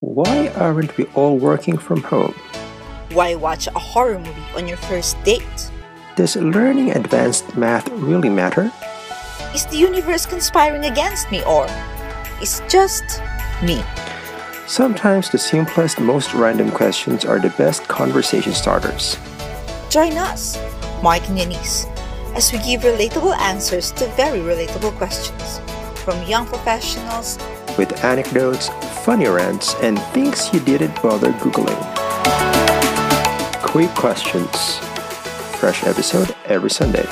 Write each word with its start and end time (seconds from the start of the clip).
Why 0.00 0.46
aren't 0.54 0.96
we 0.96 1.06
all 1.16 1.38
working 1.38 1.76
from 1.76 2.04
home? 2.04 2.34
Why 3.10 3.34
watch 3.34 3.66
a 3.66 3.78
horror 3.80 4.20
movie 4.20 4.52
on 4.56 4.68
your 4.68 4.76
first 4.76 5.20
date? 5.24 5.72
Does 6.14 6.36
learning 6.36 6.92
advanced 6.92 7.56
math 7.56 7.88
really 7.90 8.28
matter? 8.28 8.70
Is 9.52 9.66
the 9.66 9.76
universe 9.76 10.24
conspiring 10.24 10.84
against 10.84 11.32
me 11.32 11.42
or 11.42 11.66
is 12.40 12.62
just 12.68 13.02
me? 13.60 13.82
Sometimes 14.68 15.30
the 15.30 15.38
simplest, 15.38 15.98
most 15.98 16.32
random 16.32 16.70
questions 16.70 17.24
are 17.24 17.40
the 17.40 17.50
best 17.58 17.88
conversation 17.88 18.52
starters. 18.52 19.18
Join 19.90 20.16
us, 20.16 20.56
Mike 21.02 21.28
and 21.28 21.38
Yanis, 21.38 21.86
as 22.36 22.52
we 22.52 22.58
give 22.58 22.82
relatable 22.82 23.36
answers 23.38 23.90
to 23.92 24.06
very 24.14 24.38
relatable 24.38 24.96
questions 24.96 25.60
from 26.08 26.22
young 26.26 26.46
professionals 26.46 27.36
with 27.76 28.02
anecdotes, 28.02 28.70
funny 29.04 29.26
rants, 29.26 29.74
and 29.82 30.00
things 30.14 30.48
you 30.54 30.60
didn't 30.60 31.02
bother 31.02 31.32
Googling. 31.32 31.76
Quick 33.62 33.90
questions. 33.90 34.78
Fresh 35.58 35.84
episode 35.84 36.34
every 36.46 36.70
Sunday. 36.70 37.06